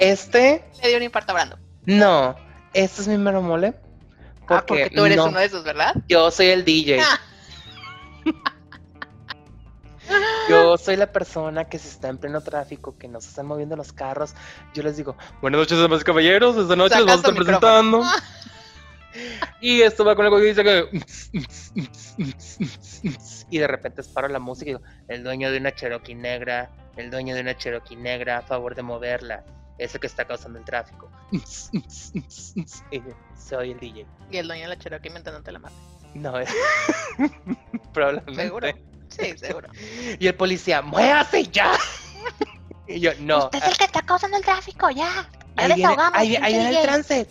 [0.00, 1.58] Este, Le dio un infarto a Brando.
[1.84, 2.34] no.
[2.72, 3.74] Este es mi mero mole.
[4.46, 5.92] Porque, ah, porque tú eres no, uno de esos, ¿verdad?
[6.08, 7.00] Yo soy el DJ.
[7.00, 7.20] Ah.
[10.48, 13.76] Yo soy la persona que si está en pleno tráfico, que no se están moviendo
[13.76, 14.34] los carros,
[14.74, 18.02] yo les digo, buenas noches, damas y caballeros, esta noche les vamos a estar presentando.
[19.60, 20.88] Y esto va con algo que dice que...
[23.50, 27.10] Y de repente paro la música y digo, el dueño de una Cherokee negra, el
[27.10, 29.44] dueño de una Cherokee negra, a favor de moverla,
[29.80, 31.10] es el que está causando el tráfico.
[31.32, 33.02] Y
[33.36, 34.06] soy el DJ.
[34.30, 35.74] Y el dueño de la Cherokee inventándote la madre.
[36.14, 36.48] No, es...
[37.92, 38.42] Probablemente.
[38.42, 38.68] ¿Seguro?
[39.08, 39.68] Sí, seguro.
[40.18, 41.72] Y el policía, ¡muévase ya!
[42.86, 43.46] Y yo, no.
[43.46, 45.28] Usted es el que está causando el tráfico, ya.
[45.56, 47.26] Ya ahí viene, ahí, ahí viene el trance.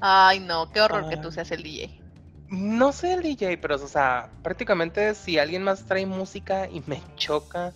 [0.00, 2.00] Ay, no, qué horror que tú seas el DJ.
[2.48, 7.02] No soy el DJ, pero, o sea, prácticamente si alguien más trae música y me
[7.16, 7.72] choca,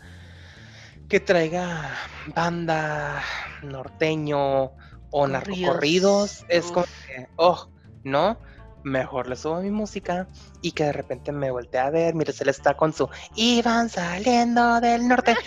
[1.09, 1.97] que traiga
[2.35, 3.23] banda
[3.63, 4.73] norteño o
[5.11, 5.31] Corridos.
[5.31, 7.69] narcocorridos, es como que, oh,
[8.03, 8.39] no,
[8.83, 10.29] mejor le subo mi música
[10.63, 13.89] y que de repente me voltee a ver, mire, se le está con su iban
[13.89, 15.37] saliendo del norte.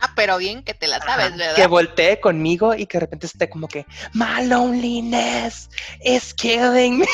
[0.00, 1.56] Ah, pero bien que te la sabes, Ajá, ¿verdad?
[1.56, 5.70] Que voltee conmigo y que de repente esté como que, My loneliness
[6.04, 7.06] is killing me.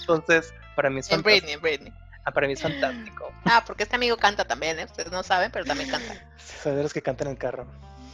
[0.00, 1.22] Entonces, para mí es En.
[1.22, 1.92] Britney, en Britney.
[2.26, 3.32] Ah, para mí es fantástico.
[3.44, 4.84] Ah, porque este amigo canta también, ¿eh?
[4.84, 6.14] Ustedes no saben, pero también canta.
[6.62, 7.66] Soy de los que cantan en el carro.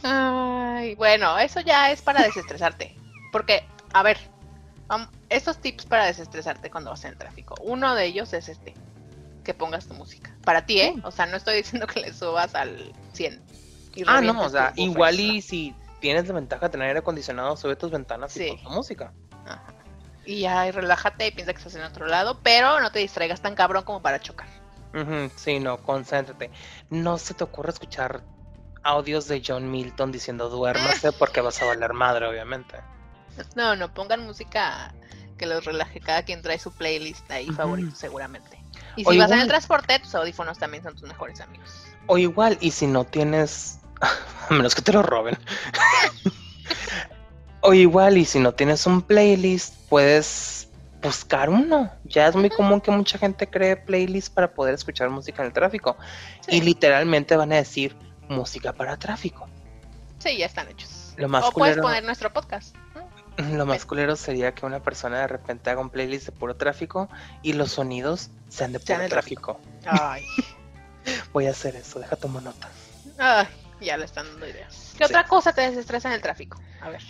[0.03, 2.95] Ay, bueno, eso ya es para desestresarte.
[3.31, 4.19] Porque, a ver,
[5.29, 7.55] estos tips para desestresarte cuando vas en el tráfico.
[7.61, 8.75] Uno de ellos es este,
[9.43, 10.31] que pongas tu música.
[10.43, 10.93] Para ti, ¿eh?
[11.03, 13.41] O sea, no estoy diciendo que le subas al 100.
[13.95, 17.57] y Ah, no, o sea, igual y si tienes la ventaja de tener aire acondicionado,
[17.57, 18.49] sube tus ventanas y Sí.
[18.49, 19.11] pon tu música.
[19.47, 19.63] Ajá.
[20.25, 23.41] Y ya, y relájate y piensa que estás en otro lado, pero no te distraigas
[23.41, 24.47] tan cabrón como para chocar.
[25.35, 26.51] Sí, no, concéntrate.
[26.89, 28.21] No se te ocurra escuchar
[28.83, 32.77] audios de John Milton diciendo duérmase porque vas a valer madre, obviamente.
[33.55, 34.93] No, no, pongan música
[35.37, 35.99] que los relaje.
[35.99, 38.63] Cada quien trae su playlist ahí favorito, seguramente.
[38.95, 41.87] Y O si vas en el igual- transporte, tus audífonos también son tus mejores amigos.
[42.05, 43.79] O igual, y si no tienes,
[44.49, 45.37] a menos que te lo roben.
[47.63, 50.67] o igual, y si no tienes un playlist, puedes
[51.01, 51.91] buscar uno.
[52.05, 55.53] Ya es muy común que mucha gente cree playlists para poder escuchar música en el
[55.53, 55.97] tráfico.
[56.47, 56.57] Sí.
[56.57, 57.95] Y literalmente van a decir
[58.29, 59.47] música para tráfico.
[60.19, 61.13] Sí, ya están hechos.
[61.17, 62.75] Lo más o puedes poner nuestro podcast.
[63.51, 67.09] Lo más culero sería que una persona de repente haga un playlist de puro tráfico
[67.41, 69.59] y los sonidos sean de puro de tráfico.
[69.85, 70.23] Ay,
[71.33, 72.69] Voy a hacer eso, deja tomar nota.
[73.17, 73.45] ay,
[73.81, 74.93] ya le están dando ideas.
[74.97, 75.11] ¿Qué Sí.
[75.11, 76.61] otra cosa te desestresa en el tráfico?
[76.81, 77.01] A ver,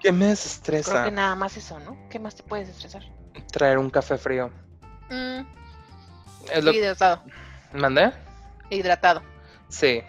[0.00, 1.04] ¿Qué me creo desestresa?
[1.04, 1.96] que nada más eso, ¿no?
[2.08, 3.02] ¿Qué más te puede desestresar?
[3.52, 4.50] Traer un café frío.
[5.10, 5.40] Mm,
[6.52, 7.22] Es lo hidratado,
[7.72, 8.12] ¿Mandé?
[8.70, 9.22] hidratado.
[9.68, 10.02] Sí.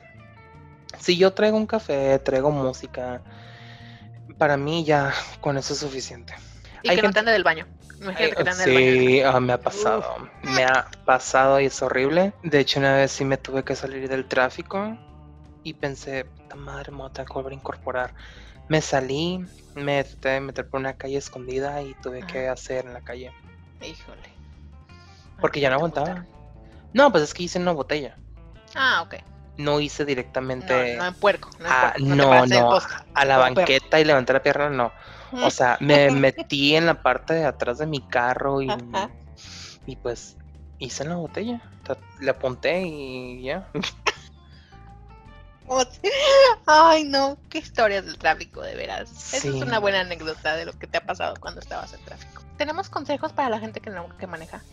[0.99, 3.21] Si yo traigo un café, traigo música,
[4.37, 6.33] para mí ya con eso es suficiente.
[6.83, 7.67] Y Hay que no gente- te ande del baño.
[7.99, 9.09] Imagínate que te ande del baño.
[9.09, 10.03] Sí, ah, me ha pasado.
[10.43, 12.33] Me ha pasado y es horrible.
[12.43, 14.97] De hecho, una vez sí me tuve que salir del tráfico
[15.63, 18.13] y pensé, puta madre, me voy a tener que volver a incorporar.
[18.67, 22.53] Me salí, me traté de meter por una calle escondida y tuve que Ajá.
[22.53, 23.31] hacer en la calle.
[23.81, 24.29] Híjole.
[25.39, 26.25] Porque ya no aguantaba.
[26.93, 28.17] No, pues es que hice en una botella.
[28.73, 29.15] Ah, ok.
[29.57, 31.49] No hice No, directamente no en puerco.
[31.59, 32.93] No, en Ah, puerco, no, paraste de no, poste.
[33.13, 33.55] a la perro.
[33.55, 34.91] banqueta y levanté la pierna, no.
[35.31, 38.73] O sea, me metí en la parte de atrás de mi carro y,
[39.85, 40.37] y pues
[40.79, 41.61] hice en la botella.
[42.19, 43.69] Le apunté y ya.
[46.67, 49.11] Ay, no, qué historias del tráfico, de veras.
[49.33, 52.43] Esa es una buena anécdota de lo que te ha pasado cuando estabas en tráfico.
[52.57, 54.63] Tenemos consejos para la gente que no que maneja,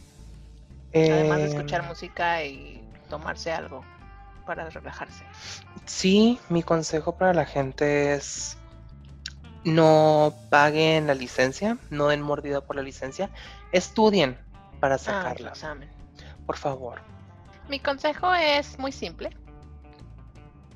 [0.94, 3.84] además de escuchar Eh, música y tomarse algo
[4.46, 5.24] para relajarse.
[5.86, 8.56] Sí, mi consejo para la gente es
[9.64, 13.30] no paguen la licencia, no den mordida por la licencia,
[13.72, 14.38] estudien
[14.80, 15.88] para Ah, sacarla, examen.
[16.46, 17.00] por favor.
[17.68, 19.30] Mi consejo es muy simple.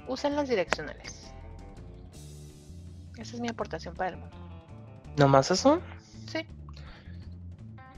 [0.09, 1.33] Usen las direccionales.
[3.19, 4.37] Esa es mi aportación para el mundo.
[5.17, 5.81] ¿Nomás eso?
[6.31, 6.47] Sí.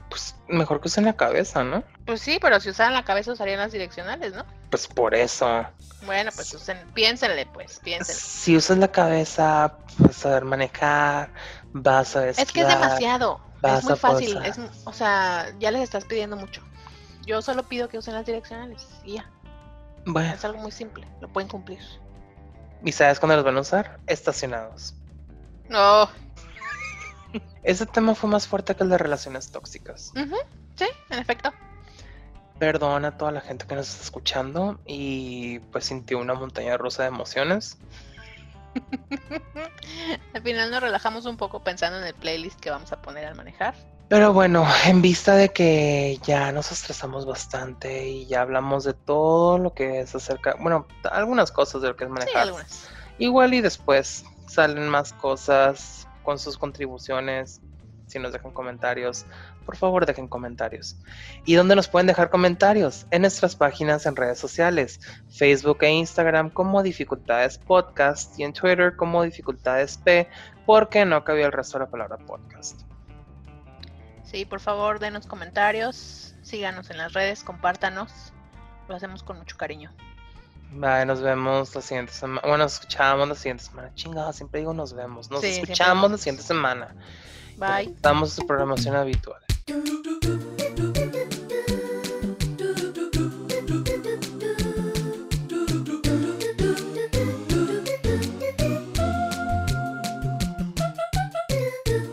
[0.09, 1.83] Pues mejor que usen la cabeza, ¿no?
[2.05, 4.45] Pues sí, pero si usaran la cabeza usarían las direccionales, ¿no?
[4.69, 5.65] Pues por eso.
[6.05, 8.19] Bueno, pues usen, piénsenle, pues, piénsenle.
[8.19, 11.33] Si usas la cabeza, vas a saber manejar,
[11.73, 13.41] vas a Es que es demasiado.
[13.61, 14.37] Es muy fácil.
[14.45, 16.61] Es, o sea, ya les estás pidiendo mucho.
[17.25, 19.29] Yo solo pido que usen las direccionales y ya.
[20.11, 21.07] Bueno, Es algo muy simple.
[21.21, 21.79] Lo pueden cumplir.
[22.83, 23.99] ¿y sabes cuándo los van a usar?
[24.07, 24.95] Estacionados.
[25.67, 26.09] No.
[27.61, 30.11] Ese tema fue más fuerte que el de relaciones tóxicas.
[30.15, 30.35] Ujú,
[30.75, 31.53] Sí, en efecto.
[32.57, 37.03] Perdón a toda la gente que nos está escuchando y pues sintió una montaña rusa
[37.03, 37.77] de emociones.
[40.33, 43.35] Al final nos relajamos un poco pensando en el playlist que vamos a poner al
[43.35, 43.75] manejar.
[44.09, 49.59] Pero bueno, en vista de que ya nos estresamos bastante y ya hablamos de todo
[49.59, 52.47] lo que es acerca, bueno, algunas cosas de lo que es manejar.
[53.19, 57.61] Igual y después salen más cosas con sus contribuciones.
[58.07, 59.27] Si nos dejan comentarios,
[59.63, 60.97] por favor dejen comentarios.
[61.45, 63.05] ¿Y dónde nos pueden dejar comentarios?
[63.11, 68.95] En nuestras páginas en redes sociales, Facebook e Instagram como Dificultades Podcast y en Twitter
[68.95, 70.27] como Dificultades P,
[70.65, 72.88] porque no cabía el resto de la palabra podcast.
[74.31, 76.35] Sí, por favor, denos comentarios.
[76.43, 78.11] Síganos en las redes, compártanos.
[78.87, 79.91] Lo hacemos con mucho cariño.
[80.71, 82.41] Bye, nos vemos la siguiente semana.
[82.43, 83.91] Bueno, nos escuchamos la siguiente semana.
[83.95, 85.31] Chingada, siempre digo nos vemos.
[85.31, 86.95] Nos Sí, escuchamos la siguiente semana.
[87.57, 87.91] Bye.
[87.95, 89.41] Estamos en su programación habitual.
[89.67, 90.58] do do do